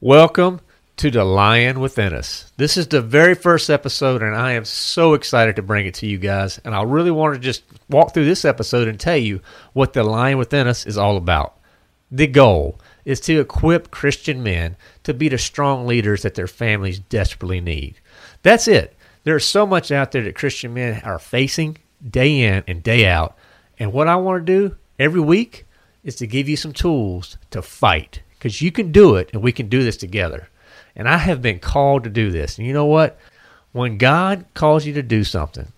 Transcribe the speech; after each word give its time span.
Welcome 0.00 0.60
to 0.96 1.10
The 1.10 1.24
Lion 1.24 1.78
Within 1.78 2.12
Us. 2.12 2.52
This 2.56 2.76
is 2.76 2.88
the 2.88 3.00
very 3.00 3.36
first 3.36 3.70
episode, 3.70 4.20
and 4.20 4.34
I 4.34 4.52
am 4.52 4.64
so 4.64 5.14
excited 5.14 5.56
to 5.56 5.62
bring 5.62 5.86
it 5.86 5.94
to 5.94 6.06
you 6.06 6.18
guys. 6.18 6.60
And 6.64 6.74
I 6.74 6.82
really 6.82 7.12
want 7.12 7.34
to 7.34 7.40
just 7.40 7.62
walk 7.88 8.12
through 8.12 8.24
this 8.24 8.44
episode 8.44 8.88
and 8.88 8.98
tell 8.98 9.16
you 9.16 9.40
what 9.72 9.92
The 9.92 10.02
Lion 10.02 10.38
Within 10.38 10.66
Us 10.66 10.86
is 10.86 10.98
all 10.98 11.16
about. 11.16 11.56
The 12.10 12.26
goal 12.26 12.80
is 13.04 13.20
to 13.20 13.40
equip 13.40 13.90
Christian 13.90 14.42
men 14.42 14.76
to 15.04 15.14
be 15.14 15.28
the 15.28 15.38
strong 15.38 15.86
leaders 15.86 16.22
that 16.22 16.34
their 16.34 16.48
families 16.48 16.98
desperately 16.98 17.60
need. 17.60 17.94
That's 18.42 18.68
it. 18.68 18.96
There's 19.24 19.44
so 19.44 19.66
much 19.66 19.90
out 19.92 20.12
there 20.12 20.22
that 20.22 20.34
Christian 20.34 20.74
men 20.74 21.00
are 21.04 21.18
facing 21.18 21.78
day 22.08 22.40
in 22.42 22.64
and 22.66 22.82
day 22.82 23.06
out. 23.06 23.36
And 23.78 23.92
what 23.92 24.08
I 24.08 24.16
want 24.16 24.44
to 24.44 24.52
do 24.68 24.76
every 24.98 25.20
week 25.20 25.64
is 26.04 26.16
to 26.16 26.26
give 26.26 26.48
you 26.48 26.56
some 26.56 26.72
tools 26.72 27.36
to 27.50 27.62
fight 27.62 28.20
because 28.38 28.60
you 28.60 28.72
can 28.72 28.92
do 28.92 29.16
it 29.16 29.30
and 29.32 29.42
we 29.42 29.52
can 29.52 29.68
do 29.68 29.82
this 29.82 29.96
together. 29.96 30.48
And 30.96 31.08
I 31.08 31.18
have 31.18 31.40
been 31.40 31.58
called 31.58 32.04
to 32.04 32.10
do 32.10 32.30
this. 32.30 32.58
And 32.58 32.66
you 32.66 32.72
know 32.72 32.86
what? 32.86 33.18
When 33.72 33.98
God 33.98 34.44
calls 34.54 34.84
you 34.84 34.92
to 34.94 35.02
do 35.02 35.24
something, 35.24 35.72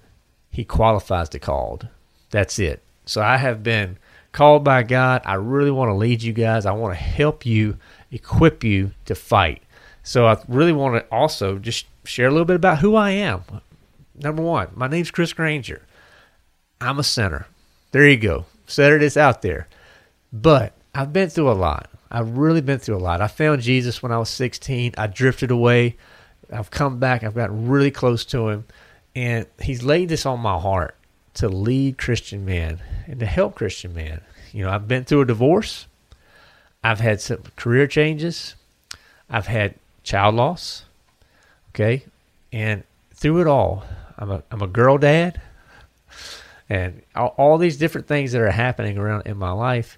He 0.50 0.64
qualifies 0.64 1.28
the 1.28 1.38
called. 1.38 1.88
That's 2.30 2.58
it. 2.58 2.82
So 3.06 3.22
I 3.22 3.36
have 3.36 3.62
been 3.62 3.98
called 4.32 4.64
by 4.64 4.82
God. 4.82 5.22
I 5.24 5.34
really 5.34 5.70
want 5.70 5.90
to 5.90 5.94
lead 5.94 6.22
you 6.22 6.32
guys. 6.32 6.66
I 6.66 6.72
want 6.72 6.92
to 6.94 7.02
help 7.02 7.46
you, 7.46 7.76
equip 8.10 8.64
you 8.64 8.92
to 9.04 9.14
fight. 9.14 9.62
So 10.02 10.26
I 10.26 10.38
really 10.48 10.72
want 10.72 10.96
to 10.96 11.14
also 11.14 11.58
just 11.58 11.86
share 12.04 12.28
a 12.28 12.30
little 12.30 12.44
bit 12.44 12.56
about 12.56 12.78
who 12.78 12.96
I 12.96 13.10
am. 13.10 13.44
Number 14.14 14.42
one, 14.42 14.68
my 14.74 14.88
name's 14.88 15.10
Chris 15.10 15.32
Grainger. 15.32 15.82
I'm 16.80 16.98
a 16.98 17.04
sinner. 17.04 17.46
There 17.92 18.08
you 18.08 18.16
go. 18.16 18.46
Said 18.66 18.92
it 18.92 19.02
is 19.02 19.16
out 19.16 19.42
there. 19.42 19.68
But 20.34 20.72
I've 20.92 21.12
been 21.12 21.30
through 21.30 21.50
a 21.50 21.52
lot. 21.52 21.88
I've 22.10 22.36
really 22.36 22.60
been 22.60 22.80
through 22.80 22.96
a 22.96 22.98
lot. 22.98 23.20
I 23.20 23.28
found 23.28 23.62
Jesus 23.62 24.02
when 24.02 24.10
I 24.10 24.18
was 24.18 24.28
16. 24.30 24.94
I 24.98 25.06
drifted 25.06 25.52
away. 25.52 25.96
I've 26.52 26.72
come 26.72 26.98
back. 26.98 27.22
I've 27.22 27.36
gotten 27.36 27.68
really 27.68 27.92
close 27.92 28.24
to 28.26 28.48
him. 28.48 28.64
And 29.14 29.46
he's 29.62 29.84
laid 29.84 30.08
this 30.08 30.26
on 30.26 30.40
my 30.40 30.58
heart 30.58 30.96
to 31.34 31.48
lead 31.48 31.98
Christian 31.98 32.44
men 32.44 32.80
and 33.06 33.20
to 33.20 33.26
help 33.26 33.54
Christian 33.54 33.94
men. 33.94 34.22
You 34.52 34.64
know, 34.64 34.70
I've 34.70 34.88
been 34.88 35.04
through 35.04 35.22
a 35.22 35.26
divorce. 35.26 35.86
I've 36.82 37.00
had 37.00 37.20
some 37.20 37.44
career 37.56 37.86
changes. 37.86 38.56
I've 39.30 39.46
had 39.46 39.76
child 40.02 40.34
loss. 40.34 40.84
Okay. 41.70 42.04
And 42.52 42.82
through 43.14 43.40
it 43.40 43.46
all, 43.46 43.84
I'm 44.18 44.30
a, 44.30 44.42
I'm 44.50 44.62
a 44.62 44.66
girl 44.66 44.98
dad 44.98 45.40
and 46.68 47.02
all, 47.14 47.34
all 47.36 47.58
these 47.58 47.76
different 47.76 48.08
things 48.08 48.32
that 48.32 48.40
are 48.40 48.50
happening 48.50 48.98
around 48.98 49.26
in 49.26 49.36
my 49.36 49.52
life. 49.52 49.96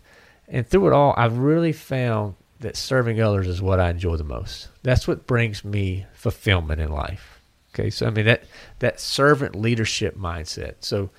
And 0.49 0.67
through 0.67 0.89
it 0.89 0.93
all, 0.93 1.15
I've 1.17 1.39
really 1.39 1.73
found 1.73 2.35
that 2.61 2.77
serving 2.77 3.21
others 3.21 3.47
is 3.47 3.61
what 3.61 3.81
I 3.81 3.91
enjoy 3.91 4.17
the 4.17 4.25
most. 4.25 4.69
That's 4.83 5.07
what 5.07 5.27
brings 5.27 5.65
me 5.65 6.07
fulfillment 6.13 6.81
in 6.81 6.91
life. 6.91 7.41
Okay, 7.75 7.91
so 7.91 8.07
I 8.07 8.11
mean 8.11 8.25
that 8.25 8.45
that 8.79 9.01
servant 9.01 9.55
leadership 9.55 10.17
mindset. 10.17 10.77
So 10.81 11.11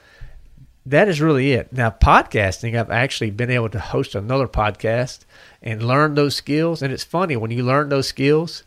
that 0.88 1.08
is 1.08 1.22
really 1.22 1.52
it. 1.52 1.72
Now, 1.74 1.90
podcasting, 1.92 2.80
I've 2.80 2.90
actually 2.90 3.30
been 3.30 3.52
able 3.52 3.70
to 3.70 3.80
host 3.80 4.16
another 4.16 4.48
podcast 4.48 5.26
and 5.62 5.84
learn 5.84 6.16
those 6.16 6.36
skills. 6.36 6.82
And 6.82 6.94
it's 6.94 7.04
funny 7.04 7.36
when 7.36 7.52
you 7.52 7.64
learn 7.64 7.90
those 7.90 8.08
skills, 8.08 8.64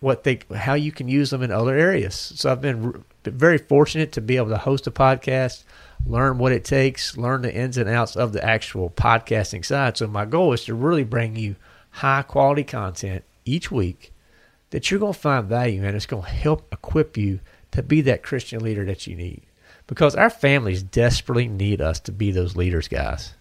what 0.00 0.24
they 0.24 0.40
how 0.54 0.74
you 0.74 0.92
can 0.92 1.08
use 1.08 1.30
them 1.30 1.42
in 1.42 1.50
other 1.50 1.76
areas. 1.76 2.14
So 2.14 2.50
I've 2.50 2.60
been 2.60 3.04
very 3.24 3.58
fortunate 3.58 4.12
to 4.12 4.20
be 4.20 4.36
able 4.36 4.50
to 4.50 4.58
host 4.58 4.86
a 4.86 4.90
podcast, 4.90 5.64
learn 6.06 6.38
what 6.38 6.52
it 6.52 6.64
takes, 6.64 7.16
learn 7.16 7.42
the 7.42 7.54
ins 7.54 7.78
and 7.78 7.88
outs 7.88 8.16
of 8.16 8.32
the 8.32 8.44
actual 8.44 8.90
podcasting 8.90 9.64
side. 9.64 9.96
So 9.96 10.06
my 10.06 10.24
goal 10.24 10.52
is 10.52 10.64
to 10.64 10.74
really 10.74 11.04
bring 11.04 11.36
you 11.36 11.56
high 11.90 12.22
quality 12.22 12.64
content 12.64 13.24
each 13.44 13.70
week 13.70 14.12
that 14.70 14.90
you're 14.90 15.00
going 15.00 15.14
to 15.14 15.18
find 15.18 15.46
value 15.46 15.82
in. 15.82 15.94
It's 15.94 16.06
going 16.06 16.24
to 16.24 16.28
help 16.28 16.72
equip 16.72 17.16
you 17.16 17.40
to 17.72 17.82
be 17.82 18.00
that 18.02 18.22
Christian 18.22 18.62
leader 18.62 18.84
that 18.84 19.06
you 19.06 19.16
need. 19.16 19.42
Because 19.86 20.16
our 20.16 20.30
families 20.30 20.82
desperately 20.82 21.46
need 21.46 21.80
us 21.80 22.00
to 22.00 22.12
be 22.12 22.32
those 22.32 22.56
leaders, 22.56 22.88
guys. 22.88 23.34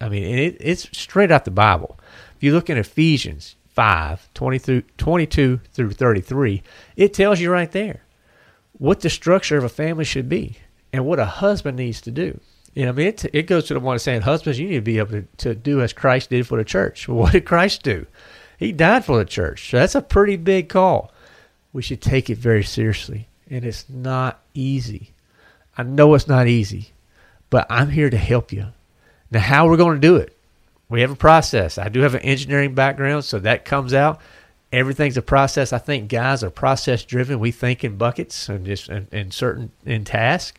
I 0.00 0.08
mean, 0.08 0.22
it, 0.22 0.56
it's 0.60 0.88
straight 0.96 1.32
out 1.32 1.44
the 1.44 1.50
Bible. 1.50 1.98
If 2.36 2.42
you 2.44 2.52
look 2.52 2.70
in 2.70 2.78
Ephesians 2.78 3.56
5, 3.78 4.34
20 4.34 4.58
through, 4.58 4.82
22 4.96 5.60
through 5.72 5.90
33, 5.92 6.64
it 6.96 7.14
tells 7.14 7.38
you 7.38 7.52
right 7.52 7.70
there 7.70 8.02
what 8.72 9.02
the 9.02 9.08
structure 9.08 9.56
of 9.56 9.62
a 9.62 9.68
family 9.68 10.04
should 10.04 10.28
be 10.28 10.56
and 10.92 11.06
what 11.06 11.20
a 11.20 11.24
husband 11.24 11.76
needs 11.76 12.00
to 12.00 12.10
do. 12.10 12.40
You 12.74 12.86
know, 12.86 12.88
I 12.88 12.92
mean, 12.92 13.06
it, 13.06 13.24
it 13.32 13.42
goes 13.44 13.66
to 13.66 13.74
the 13.74 13.78
one 13.78 14.00
saying, 14.00 14.22
husbands, 14.22 14.58
you 14.58 14.66
need 14.66 14.74
to 14.74 14.80
be 14.80 14.98
able 14.98 15.12
to, 15.12 15.22
to 15.36 15.54
do 15.54 15.80
as 15.80 15.92
Christ 15.92 16.30
did 16.30 16.44
for 16.44 16.58
the 16.58 16.64
church. 16.64 17.06
Well, 17.06 17.18
what 17.20 17.32
did 17.34 17.46
Christ 17.46 17.84
do? 17.84 18.04
He 18.58 18.72
died 18.72 19.04
for 19.04 19.16
the 19.16 19.24
church. 19.24 19.70
So 19.70 19.76
that's 19.76 19.94
a 19.94 20.02
pretty 20.02 20.34
big 20.34 20.68
call. 20.68 21.12
We 21.72 21.82
should 21.82 22.02
take 22.02 22.28
it 22.28 22.38
very 22.38 22.64
seriously. 22.64 23.28
And 23.48 23.64
it's 23.64 23.88
not 23.88 24.40
easy. 24.54 25.12
I 25.76 25.84
know 25.84 26.14
it's 26.14 26.26
not 26.26 26.48
easy, 26.48 26.88
but 27.48 27.64
I'm 27.70 27.90
here 27.90 28.10
to 28.10 28.18
help 28.18 28.50
you. 28.50 28.66
Now, 29.30 29.38
how 29.38 29.68
we're 29.68 29.76
going 29.76 30.00
to 30.00 30.08
do 30.08 30.16
it? 30.16 30.36
We 30.88 31.02
have 31.02 31.10
a 31.10 31.16
process. 31.16 31.78
I 31.78 31.88
do 31.88 32.00
have 32.00 32.14
an 32.14 32.22
engineering 32.22 32.74
background, 32.74 33.24
so 33.24 33.38
that 33.40 33.64
comes 33.64 33.92
out 33.92 34.20
everything's 34.72 35.16
a 35.16 35.22
process. 35.22 35.72
I 35.72 35.78
think 35.78 36.08
guys 36.08 36.42
are 36.42 36.50
process 36.50 37.04
driven. 37.04 37.40
We 37.40 37.50
think 37.50 37.84
in 37.84 37.96
buckets 37.96 38.48
and 38.48 38.66
just 38.66 38.88
in, 38.88 39.08
in 39.12 39.30
certain 39.30 39.70
in 39.84 40.04
tasks. 40.04 40.58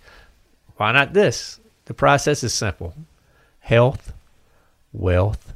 Why 0.77 0.91
not 0.91 1.13
this? 1.13 1.59
The 1.85 1.93
process 1.93 2.43
is 2.43 2.53
simple: 2.53 2.93
health, 3.59 4.13
wealth, 4.93 5.53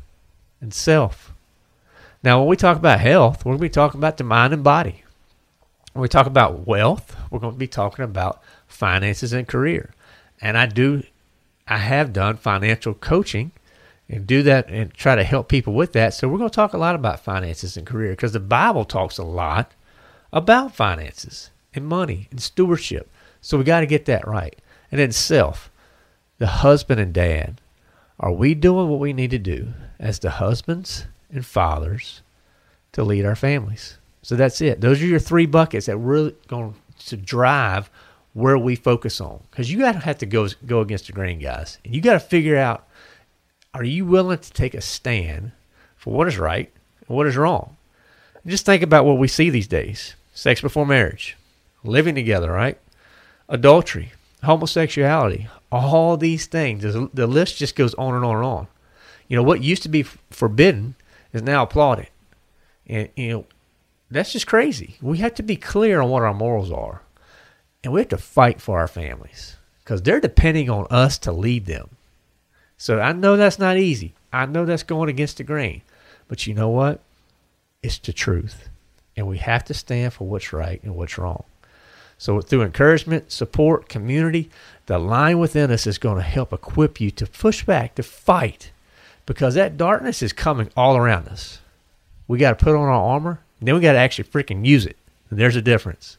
and 0.61 0.73
self. 0.73 1.33
Now, 2.23 2.39
when 2.39 2.47
we 2.47 2.55
talk 2.55 2.77
about 2.77 2.99
health, 2.99 3.43
we're 3.43 3.51
going 3.51 3.59
to 3.59 3.63
be 3.63 3.69
talking 3.69 3.99
about 3.99 4.17
the 4.17 4.23
mind 4.23 4.53
and 4.53 4.63
body. 4.63 5.03
When 5.91 6.01
we 6.01 6.07
talk 6.07 6.25
about 6.25 6.65
wealth, 6.65 7.15
we're 7.29 7.39
going 7.39 7.53
to 7.53 7.59
be 7.59 7.67
talking 7.67 8.05
about 8.05 8.41
finances 8.65 9.33
and 9.33 9.47
career. 9.47 9.93
And 10.41 10.57
I 10.57 10.65
do, 10.65 11.03
I 11.67 11.77
have 11.77 12.13
done 12.13 12.37
financial 12.37 12.93
coaching 12.93 13.51
and 14.09 14.27
do 14.27 14.43
that 14.43 14.69
and 14.69 14.93
try 14.93 15.15
to 15.15 15.23
help 15.23 15.49
people 15.49 15.73
with 15.73 15.93
that. 15.93 16.13
So 16.13 16.27
we're 16.27 16.37
going 16.37 16.49
to 16.49 16.55
talk 16.55 16.73
a 16.73 16.77
lot 16.77 16.95
about 16.95 17.19
finances 17.19 17.77
and 17.77 17.87
career 17.87 18.11
because 18.11 18.33
the 18.33 18.39
Bible 18.39 18.85
talks 18.85 19.17
a 19.17 19.23
lot 19.23 19.71
about 20.31 20.75
finances 20.75 21.51
and 21.73 21.87
money 21.87 22.27
and 22.31 22.41
stewardship. 22.41 23.09
So 23.41 23.57
we 23.57 23.63
got 23.63 23.81
to 23.81 23.85
get 23.85 24.05
that 24.05 24.27
right. 24.27 24.57
And 24.91 24.99
then 24.99 25.11
self, 25.11 25.71
the 26.37 26.47
husband 26.47 26.99
and 26.99 27.13
dad. 27.13 27.59
Are 28.19 28.31
we 28.31 28.53
doing 28.53 28.89
what 28.89 28.99
we 28.99 29.11
need 29.11 29.31
to 29.31 29.39
do 29.39 29.73
as 29.99 30.19
the 30.19 30.29
husbands 30.31 31.07
and 31.31 31.45
fathers 31.45 32.21
to 32.93 33.03
lead 33.03 33.25
our 33.25 33.35
families? 33.35 33.97
So 34.21 34.35
that's 34.35 34.61
it. 34.61 34.79
Those 34.79 35.01
are 35.01 35.07
your 35.07 35.19
three 35.19 35.45
buckets 35.45 35.87
that 35.87 35.99
we're 35.99 36.31
going 36.47 36.75
to 37.07 37.17
drive 37.17 37.89
where 38.33 38.57
we 38.57 38.75
focus 38.75 39.19
on. 39.19 39.41
Because 39.49 39.71
you 39.71 39.79
got 39.79 39.93
to 39.93 39.99
have 39.99 40.19
to 40.19 40.25
go 40.25 40.47
go 40.65 40.81
against 40.81 41.07
the 41.07 41.13
grain, 41.13 41.39
guys. 41.39 41.79
And 41.83 41.95
you 41.95 42.01
got 42.01 42.13
to 42.13 42.19
figure 42.19 42.57
out 42.57 42.87
are 43.73 43.83
you 43.83 44.05
willing 44.05 44.37
to 44.37 44.53
take 44.53 44.73
a 44.73 44.81
stand 44.81 45.51
for 45.97 46.13
what 46.13 46.27
is 46.27 46.37
right 46.37 46.71
and 47.07 47.15
what 47.15 47.27
is 47.27 47.37
wrong? 47.37 47.75
Just 48.45 48.65
think 48.65 48.83
about 48.83 49.05
what 49.05 49.17
we 49.17 49.27
see 49.27 49.49
these 49.49 49.67
days 49.67 50.15
sex 50.33 50.61
before 50.61 50.85
marriage, 50.85 51.37
living 51.83 52.15
together, 52.15 52.51
right? 52.51 52.77
Adultery, 53.47 54.11
homosexuality, 54.43 55.47
all 55.71 56.17
these 56.17 56.45
things. 56.45 56.83
The 56.83 57.27
list 57.27 57.57
just 57.57 57.75
goes 57.75 57.93
on 57.95 58.15
and 58.15 58.25
on 58.25 58.35
and 58.37 58.45
on. 58.45 58.67
You 59.27 59.37
know, 59.37 59.43
what 59.43 59.63
used 59.63 59.83
to 59.83 59.89
be 59.89 60.03
forbidden 60.03 60.95
is 61.31 61.41
now 61.41 61.63
applauded. 61.63 62.07
And, 62.87 63.09
you 63.15 63.29
know, 63.29 63.45
that's 64.11 64.33
just 64.33 64.47
crazy. 64.47 64.95
We 65.01 65.19
have 65.19 65.35
to 65.35 65.43
be 65.43 65.55
clear 65.55 66.01
on 66.01 66.09
what 66.09 66.23
our 66.23 66.33
morals 66.33 66.71
are. 66.71 67.01
And 67.83 67.93
we 67.93 68.01
have 68.01 68.09
to 68.09 68.17
fight 68.17 68.61
for 68.61 68.79
our 68.79 68.87
families 68.87 69.57
because 69.83 70.01
they're 70.01 70.19
depending 70.19 70.69
on 70.69 70.87
us 70.89 71.17
to 71.19 71.31
lead 71.31 71.65
them. 71.65 71.89
So 72.83 72.99
I 72.99 73.13
know 73.13 73.37
that's 73.37 73.59
not 73.59 73.77
easy. 73.77 74.13
I 74.33 74.45
know 74.45 74.65
that's 74.65 74.83
going 74.83 75.07
against 75.07 75.37
the 75.37 75.45
grain. 75.45 75.83
But 76.27 76.45
you 76.45 76.53
know 76.53 76.67
what? 76.67 76.99
It's 77.81 77.97
the 77.97 78.11
truth. 78.11 78.67
And 79.15 79.25
we 79.25 79.37
have 79.37 79.63
to 79.63 79.73
stand 79.73 80.11
for 80.11 80.27
what's 80.27 80.51
right 80.51 80.83
and 80.83 80.93
what's 80.93 81.17
wrong. 81.17 81.45
So 82.17 82.41
through 82.41 82.63
encouragement, 82.63 83.31
support, 83.31 83.87
community, 83.87 84.49
the 84.87 84.99
lion 84.99 85.39
within 85.39 85.71
us 85.71 85.87
is 85.87 85.97
going 85.97 86.17
to 86.17 86.23
help 86.23 86.51
equip 86.51 86.99
you 86.99 87.09
to 87.11 87.25
push 87.25 87.63
back, 87.63 87.95
to 87.95 88.03
fight, 88.03 88.71
because 89.25 89.55
that 89.55 89.77
darkness 89.77 90.21
is 90.21 90.33
coming 90.33 90.69
all 90.75 90.97
around 90.97 91.29
us. 91.29 91.59
We 92.27 92.37
got 92.37 92.59
to 92.59 92.65
put 92.65 92.75
on 92.75 92.89
our 92.89 92.91
armor, 92.91 93.39
and 93.59 93.67
then 93.69 93.75
we 93.75 93.81
got 93.81 93.93
to 93.93 93.99
actually 93.99 94.25
freaking 94.25 94.65
use 94.65 94.85
it. 94.85 94.97
And 95.29 95.39
there's 95.39 95.55
a 95.55 95.61
difference, 95.61 96.17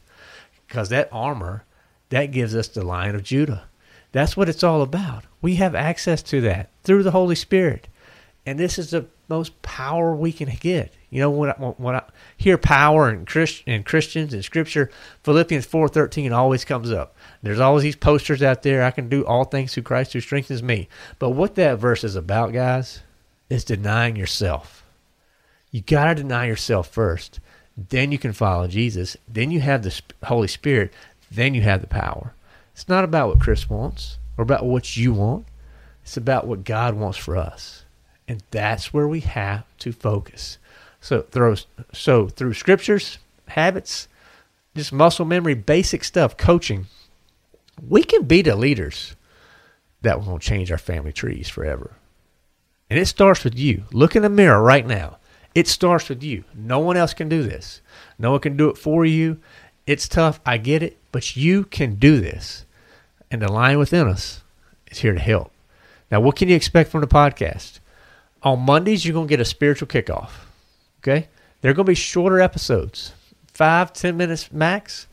because 0.65 0.89
that 0.89 1.09
armor 1.11 1.63
that 2.09 2.31
gives 2.31 2.55
us 2.55 2.67
the 2.69 2.83
Lion 2.83 3.13
of 3.13 3.21
Judah. 3.21 3.65
That's 4.15 4.37
what 4.37 4.47
it's 4.47 4.63
all 4.63 4.81
about. 4.81 5.25
We 5.41 5.55
have 5.55 5.75
access 5.75 6.23
to 6.23 6.39
that 6.39 6.69
through 6.83 7.03
the 7.03 7.11
Holy 7.11 7.35
Spirit, 7.35 7.89
and 8.45 8.57
this 8.57 8.79
is 8.79 8.91
the 8.91 9.07
most 9.27 9.61
power 9.61 10.15
we 10.15 10.31
can 10.31 10.47
get. 10.61 10.93
You 11.09 11.19
know, 11.19 11.29
when 11.29 11.49
I, 11.49 11.53
when 11.53 11.95
I 11.97 12.03
hear 12.37 12.57
power 12.57 13.09
and 13.09 13.27
Christ, 13.27 13.63
and 13.67 13.85
Christians 13.85 14.33
and 14.33 14.41
Scripture, 14.41 14.89
Philippians 15.23 15.65
four 15.65 15.89
thirteen 15.89 16.31
always 16.31 16.63
comes 16.63 16.93
up. 16.93 17.13
There's 17.43 17.59
always 17.59 17.83
these 17.83 17.97
posters 17.97 18.41
out 18.41 18.63
there. 18.63 18.83
I 18.83 18.91
can 18.91 19.09
do 19.09 19.25
all 19.25 19.43
things 19.43 19.73
through 19.73 19.83
Christ 19.83 20.13
who 20.13 20.21
strengthens 20.21 20.63
me. 20.63 20.87
But 21.19 21.31
what 21.31 21.55
that 21.55 21.79
verse 21.79 22.05
is 22.05 22.15
about, 22.15 22.53
guys, 22.53 23.01
is 23.49 23.65
denying 23.65 24.15
yourself. 24.15 24.85
You 25.71 25.81
got 25.81 26.05
to 26.05 26.15
deny 26.15 26.45
yourself 26.45 26.87
first. 26.87 27.41
Then 27.75 28.13
you 28.13 28.17
can 28.17 28.31
follow 28.31 28.65
Jesus. 28.67 29.17
Then 29.27 29.51
you 29.51 29.59
have 29.59 29.83
the 29.83 30.01
Holy 30.23 30.47
Spirit. 30.47 30.93
Then 31.29 31.53
you 31.53 31.63
have 31.63 31.81
the 31.81 31.87
power. 31.87 32.33
It's 32.75 32.89
not 32.89 33.05
about 33.05 33.29
what 33.29 33.39
Chris 33.39 33.69
wants 33.69 34.17
or 34.37 34.43
about 34.43 34.65
what 34.65 34.97
you 34.97 35.13
want. 35.13 35.45
It's 36.03 36.17
about 36.17 36.45
what 36.45 36.65
God 36.65 36.93
wants 36.93 37.17
for 37.17 37.37
us. 37.37 37.85
And 38.27 38.43
that's 38.51 38.93
where 38.93 39.07
we 39.07 39.21
have 39.21 39.63
to 39.79 39.93
focus. 39.93 40.57
So 40.99 41.21
through, 41.21 41.55
so 41.93 42.27
through 42.27 42.53
scriptures, 42.53 43.17
habits, 43.47 44.09
just 44.75 44.91
muscle 44.91 45.23
memory, 45.23 45.53
basic 45.53 46.03
stuff, 46.03 46.35
coaching, 46.35 46.87
we 47.87 48.03
can 48.03 48.23
be 48.23 48.41
the 48.41 48.57
leaders 48.57 49.15
that 50.01 50.25
will 50.25 50.37
change 50.37 50.69
our 50.69 50.77
family 50.77 51.13
trees 51.13 51.47
forever. 51.47 51.93
And 52.89 52.99
it 52.99 53.05
starts 53.05 53.45
with 53.45 53.57
you. 53.57 53.85
Look 53.93 54.17
in 54.17 54.21
the 54.21 54.29
mirror 54.29 54.61
right 54.61 54.85
now. 54.85 55.17
It 55.55 55.69
starts 55.69 56.09
with 56.09 56.21
you. 56.21 56.43
No 56.53 56.79
one 56.79 56.97
else 56.97 57.13
can 57.13 57.29
do 57.29 57.41
this. 57.41 57.79
No 58.19 58.31
one 58.31 58.41
can 58.41 58.57
do 58.57 58.67
it 58.67 58.77
for 58.77 59.05
you. 59.05 59.39
It's 59.87 60.07
tough. 60.07 60.39
I 60.45 60.57
get 60.57 60.83
it. 60.83 60.97
But 61.11 61.35
you 61.35 61.63
can 61.63 61.95
do 61.95 62.19
this. 62.19 62.65
And 63.31 63.41
the 63.41 63.51
lion 63.51 63.79
within 63.79 64.07
us 64.07 64.43
is 64.91 64.99
here 64.99 65.13
to 65.13 65.19
help. 65.19 65.51
Now, 66.11 66.21
what 66.21 66.35
can 66.35 66.49
you 66.49 66.55
expect 66.55 66.91
from 66.91 67.01
the 67.01 67.07
podcast? 67.07 67.79
On 68.43 68.59
Mondays, 68.59 69.05
you're 69.05 69.13
going 69.13 69.27
to 69.27 69.29
get 69.29 69.39
a 69.39 69.45
spiritual 69.45 69.87
kickoff. 69.87 70.29
Okay? 70.99 71.27
They're 71.61 71.73
going 71.73 71.85
to 71.85 71.91
be 71.91 71.95
shorter 71.95 72.39
episodes, 72.39 73.13
five, 73.53 73.91
ten 73.93 74.17
minutes 74.17 74.51
max. 74.51 75.07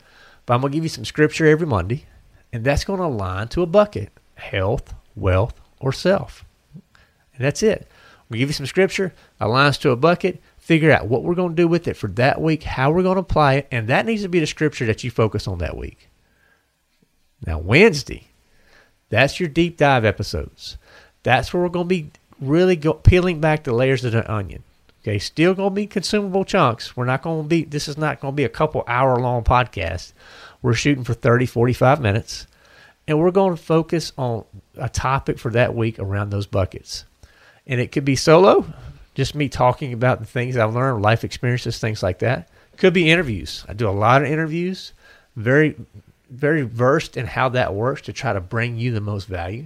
But 0.45 0.53
I'm 0.53 0.61
going 0.61 0.71
to 0.71 0.77
give 0.77 0.83
you 0.83 0.89
some 0.89 1.05
scripture 1.05 1.47
every 1.47 1.65
Monday, 1.65 2.05
and 2.51 2.63
that's 2.63 2.83
going 2.83 2.99
to 2.99 3.05
align 3.05 3.47
to 3.49 3.61
a 3.61 3.65
bucket 3.65 4.11
health, 4.35 4.93
wealth, 5.15 5.53
or 5.79 5.93
self. 5.93 6.43
And 7.35 7.45
that's 7.45 7.63
it. 7.63 7.87
We 8.29 8.39
give 8.39 8.49
you 8.49 8.53
some 8.53 8.65
scripture, 8.65 9.13
aligns 9.39 9.79
to 9.81 9.91
a 9.91 9.95
bucket, 9.95 10.41
figure 10.63 10.93
out 10.93 11.07
what 11.07 11.23
we're 11.23 11.35
going 11.35 11.49
to 11.49 11.61
do 11.61 11.67
with 11.67 11.89
it 11.89 11.97
for 11.97 12.07
that 12.07 12.39
week, 12.39 12.63
how 12.63 12.89
we're 12.89 13.03
going 13.03 13.17
to 13.17 13.21
apply 13.21 13.55
it, 13.55 13.67
and 13.69 13.89
that 13.89 14.05
needs 14.05 14.21
to 14.21 14.29
be 14.29 14.39
the 14.39 14.47
scripture 14.47 14.85
that 14.85 15.03
you 15.03 15.11
focus 15.11 15.45
on 15.45 15.57
that 15.57 15.75
week. 15.75 16.07
Now, 17.45 17.59
Wednesday, 17.59 18.27
that's 19.09 19.41
your 19.41 19.49
deep 19.49 19.75
dive 19.75 20.05
episodes. 20.05 20.77
That's 21.23 21.53
where 21.53 21.61
we're 21.61 21.67
going 21.67 21.89
to 21.89 21.89
be 21.89 22.11
really 22.39 22.77
go, 22.77 22.93
peeling 22.93 23.41
back 23.41 23.65
the 23.65 23.73
layers 23.73 24.05
of 24.05 24.13
the 24.13 24.31
onion. 24.31 24.63
Okay, 25.01 25.19
still 25.19 25.53
going 25.53 25.71
to 25.71 25.75
be 25.75 25.85
consumable 25.85 26.45
chunks. 26.45 26.95
We're 26.95 27.03
not 27.03 27.23
going 27.23 27.43
to 27.43 27.49
be, 27.49 27.65
this 27.65 27.89
is 27.89 27.97
not 27.97 28.21
going 28.21 28.31
to 28.31 28.37
be 28.37 28.45
a 28.45 28.49
couple 28.49 28.85
hour 28.87 29.19
long 29.19 29.43
podcast. 29.43 30.13
We're 30.61 30.75
shooting 30.75 31.03
for 31.03 31.13
30, 31.13 31.45
45 31.45 31.99
minutes. 31.99 32.47
And 33.05 33.19
we're 33.19 33.31
going 33.31 33.53
to 33.53 33.61
focus 33.61 34.13
on 34.17 34.45
a 34.77 34.87
topic 34.87 35.39
for 35.39 35.51
that 35.51 35.75
week 35.75 35.99
around 35.99 36.29
those 36.29 36.47
buckets. 36.47 37.03
And 37.67 37.81
it 37.81 37.91
could 37.91 38.05
be 38.05 38.15
solo, 38.15 38.65
just 39.13 39.35
me 39.35 39.49
talking 39.49 39.93
about 39.93 40.19
the 40.19 40.25
things 40.25 40.57
I've 40.57 40.73
learned, 40.73 41.03
life 41.03 41.23
experiences, 41.23 41.79
things 41.79 42.01
like 42.01 42.19
that. 42.19 42.49
Could 42.77 42.93
be 42.93 43.11
interviews. 43.11 43.63
I 43.67 43.73
do 43.73 43.87
a 43.87 43.91
lot 43.91 44.23
of 44.23 44.27
interviews, 44.27 44.93
very, 45.35 45.75
very 46.29 46.63
versed 46.63 47.17
in 47.17 47.27
how 47.27 47.49
that 47.49 47.73
works 47.73 48.01
to 48.03 48.13
try 48.13 48.33
to 48.33 48.41
bring 48.41 48.77
you 48.77 48.91
the 48.91 49.01
most 49.01 49.25
value. 49.25 49.65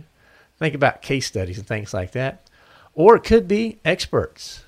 Think 0.60 0.76
about 0.76 1.02
case 1.02 1.26
studies 1.26 1.58
and 1.58 1.68
things 1.68 1.94
like 1.94 2.12
that. 2.12 2.50
Or 2.94 3.16
it 3.16 3.24
could 3.24 3.48
be 3.48 3.80
experts. 3.86 4.64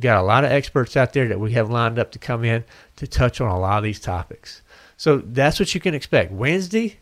Got 0.00 0.20
a 0.20 0.26
lot 0.26 0.44
of 0.44 0.50
experts 0.50 0.96
out 0.96 1.12
there 1.12 1.28
that 1.28 1.38
we 1.38 1.52
have 1.52 1.70
lined 1.70 1.98
up 1.98 2.10
to 2.12 2.18
come 2.18 2.44
in 2.44 2.64
to 2.96 3.06
touch 3.06 3.40
on 3.40 3.48
a 3.48 3.60
lot 3.60 3.78
of 3.78 3.84
these 3.84 4.00
topics. 4.00 4.62
So 4.96 5.18
that's 5.18 5.60
what 5.60 5.72
you 5.74 5.80
can 5.80 5.94
expect. 5.94 6.32
Wednesday, 6.32 6.98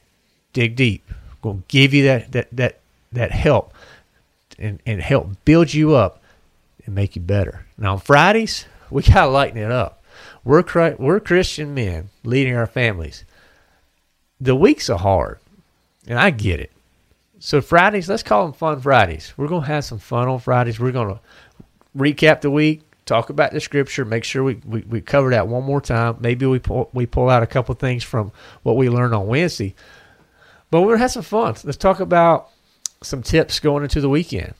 dig 0.52 0.76
deep. 0.76 1.08
Going 1.40 1.58
to 1.58 1.64
give 1.68 1.94
you 1.94 2.04
that 2.04 2.32
that 2.32 2.48
that 2.52 2.78
that 3.12 3.32
help 3.32 3.72
and, 4.58 4.80
and 4.86 5.00
help 5.00 5.44
build 5.44 5.72
you 5.72 5.94
up 5.94 6.21
and 6.84 6.94
make 6.94 7.16
you 7.16 7.22
better. 7.22 7.66
Now 7.78 7.94
on 7.94 8.00
Fridays, 8.00 8.66
we 8.90 9.02
got 9.02 9.24
to 9.24 9.30
lighten 9.30 9.58
it 9.58 9.70
up. 9.70 10.02
We're 10.44 10.64
we're 10.98 11.20
Christian 11.20 11.74
men 11.74 12.10
leading 12.24 12.56
our 12.56 12.66
families. 12.66 13.24
The 14.40 14.56
weeks 14.56 14.90
are 14.90 14.98
hard, 14.98 15.38
and 16.06 16.18
I 16.18 16.30
get 16.30 16.60
it. 16.60 16.72
So 17.38 17.60
Fridays, 17.60 18.08
let's 18.08 18.22
call 18.22 18.44
them 18.44 18.52
fun 18.52 18.80
Fridays. 18.80 19.32
We're 19.36 19.48
gonna 19.48 19.66
have 19.66 19.84
some 19.84 19.98
fun 19.98 20.28
on 20.28 20.40
Fridays. 20.40 20.80
We're 20.80 20.92
gonna 20.92 21.20
recap 21.96 22.40
the 22.40 22.50
week, 22.50 22.82
talk 23.06 23.30
about 23.30 23.52
the 23.52 23.60
scripture, 23.60 24.04
make 24.04 24.24
sure 24.24 24.44
we, 24.44 24.54
we, 24.64 24.80
we 24.82 25.00
cover 25.00 25.30
that 25.30 25.48
one 25.48 25.64
more 25.64 25.80
time. 25.80 26.16
Maybe 26.20 26.46
we 26.46 26.58
pull 26.58 26.90
we 26.92 27.06
pull 27.06 27.28
out 27.28 27.42
a 27.42 27.46
couple 27.46 27.74
things 27.74 28.04
from 28.04 28.32
what 28.62 28.76
we 28.76 28.88
learned 28.88 29.14
on 29.14 29.26
Wednesday. 29.26 29.74
But 30.70 30.82
we're 30.82 30.92
gonna 30.94 31.02
have 31.02 31.12
some 31.12 31.22
fun. 31.22 31.54
Let's 31.64 31.76
talk 31.76 32.00
about 32.00 32.50
some 33.02 33.22
tips 33.22 33.60
going 33.60 33.82
into 33.82 34.00
the 34.00 34.08
weekend. 34.08 34.54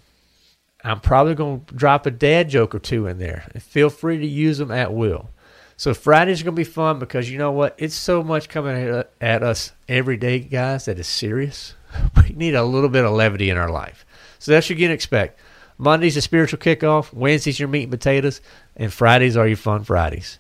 I'm 0.85 1.01
probably 1.01 1.35
gonna 1.35 1.61
drop 1.75 2.07
a 2.07 2.11
dad 2.11 2.49
joke 2.49 2.75
or 2.75 2.79
two 2.79 3.07
in 3.07 3.19
there. 3.19 3.45
Feel 3.59 3.91
free 3.91 4.19
to 4.19 4.27
use 4.27 4.59
them 4.59 4.71
at 4.71 4.93
will. 4.93 5.31
So 5.77 5.95
Friday's 5.95 6.43
gonna 6.43 6.57
be 6.57 6.65
fun 6.65 6.99
because 6.99 7.31
you 7.31 7.39
know 7.39 7.53
what? 7.53 7.75
It's 7.79 7.95
so 7.95 8.23
much 8.23 8.49
coming 8.49 9.05
at 9.21 9.43
us 9.43 9.73
every 9.89 10.17
day, 10.17 10.41
guys, 10.41 10.87
that 10.87 10.99
is 10.99 11.07
serious 11.07 11.75
we 12.17 12.35
need 12.35 12.55
a 12.55 12.65
little 12.65 12.89
bit 12.89 13.05
of 13.05 13.13
levity 13.13 13.51
in 13.51 13.57
our 13.57 13.71
life. 13.71 14.05
So 14.39 14.53
that's 14.53 14.67
what 14.67 14.79
you 14.79 14.87
can 14.87 14.93
expect. 14.93 15.39
Monday's 15.79 16.17
a 16.17 16.21
spiritual 16.21 16.59
kickoff. 16.59 17.13
Wednesday's 17.13 17.59
your 17.59 17.69
meat 17.69 17.85
and 17.85 17.93
potatoes, 17.93 18.41
and 18.77 18.93
Fridays 18.93 19.37
are 19.37 19.49
your 19.49 19.57
fun 19.57 19.85
Fridays. 19.85 20.39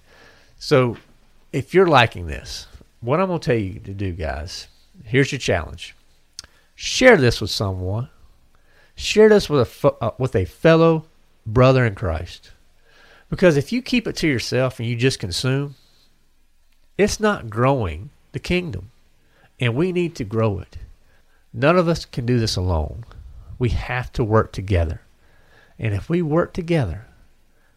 So 0.58 0.96
if 1.52 1.74
you're 1.74 1.86
liking 1.86 2.26
this, 2.26 2.66
what 3.00 3.20
I'm 3.20 3.28
going 3.28 3.40
to 3.40 3.44
tell 3.44 3.58
you 3.58 3.80
to 3.80 3.94
do, 3.94 4.12
guys, 4.12 4.68
here's 5.04 5.32
your 5.32 5.38
challenge: 5.38 5.94
share 6.74 7.16
this 7.16 7.40
with 7.40 7.50
someone. 7.50 8.08
Share 8.94 9.28
this 9.28 9.48
with 9.48 9.84
a 9.84 9.88
uh, 10.00 10.10
with 10.18 10.36
a 10.36 10.44
fellow 10.44 11.04
brother 11.46 11.84
in 11.84 11.94
Christ. 11.94 12.52
Because 13.30 13.56
if 13.56 13.72
you 13.72 13.80
keep 13.80 14.06
it 14.06 14.16
to 14.16 14.28
yourself 14.28 14.78
and 14.78 14.88
you 14.88 14.94
just 14.94 15.18
consume, 15.18 15.74
it's 16.98 17.18
not 17.18 17.48
growing 17.48 18.10
the 18.32 18.38
kingdom, 18.38 18.90
and 19.58 19.74
we 19.74 19.92
need 19.92 20.14
to 20.16 20.24
grow 20.24 20.58
it. 20.58 20.76
None 21.52 21.78
of 21.78 21.88
us 21.88 22.04
can 22.04 22.26
do 22.26 22.38
this 22.38 22.56
alone. 22.56 23.04
We 23.58 23.70
have 23.70 24.12
to 24.12 24.24
work 24.24 24.52
together. 24.52 25.00
And 25.78 25.94
if 25.94 26.08
we 26.08 26.22
work 26.22 26.52
together, 26.52 27.06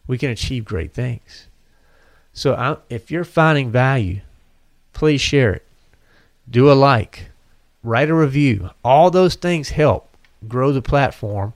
we 0.06 0.18
can 0.18 0.30
achieve 0.30 0.64
great 0.64 0.92
things. 0.92 1.46
So 2.32 2.54
I, 2.54 2.76
if 2.90 3.10
you're 3.10 3.24
finding 3.24 3.70
value, 3.70 4.20
please 4.92 5.20
share 5.20 5.54
it. 5.54 5.66
Do 6.48 6.70
a 6.70 6.74
like, 6.74 7.30
write 7.82 8.10
a 8.10 8.14
review. 8.14 8.70
All 8.84 9.10
those 9.10 9.34
things 9.34 9.70
help 9.70 10.08
grow 10.48 10.72
the 10.72 10.82
platform 10.82 11.52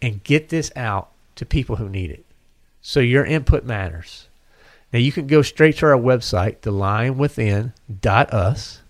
and 0.00 0.24
get 0.24 0.48
this 0.48 0.72
out 0.76 1.10
to 1.36 1.46
people 1.46 1.76
who 1.76 1.88
need 1.88 2.10
it. 2.10 2.24
So 2.82 3.00
your 3.00 3.24
input 3.24 3.64
matters. 3.64 4.28
Now 4.92 4.98
you 4.98 5.12
can 5.12 5.26
go 5.26 5.42
straight 5.42 5.76
to 5.78 5.86
our 5.86 5.98
website, 5.98 6.58
thelionwithin.us. 6.58 8.82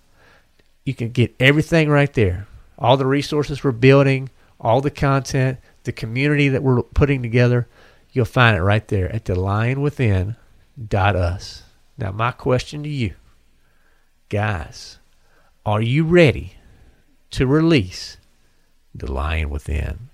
You 0.84 0.94
can 0.94 1.10
get 1.10 1.34
everything 1.38 1.90
right 1.90 2.12
there 2.14 2.46
all 2.80 2.96
the 2.96 3.06
resources 3.06 3.62
we're 3.62 3.72
building, 3.72 4.30
all 4.58 4.80
the 4.80 4.90
content, 4.90 5.58
the 5.84 5.92
community 5.92 6.48
that 6.48 6.62
we're 6.62 6.82
putting 6.82 7.20
together, 7.22 7.68
you'll 8.12 8.24
find 8.24 8.56
it 8.56 8.62
right 8.62 8.88
there 8.88 9.14
at 9.14 9.24
thelionwithin.us. 9.24 11.62
Now, 11.98 12.12
my 12.12 12.32
question 12.32 12.82
to 12.82 12.88
you, 12.88 13.12
guys, 14.30 14.98
are 15.66 15.82
you 15.82 16.04
ready 16.04 16.54
to 17.32 17.46
release 17.46 18.16
the 18.94 19.10
lion 19.10 19.50
within? 19.50 20.10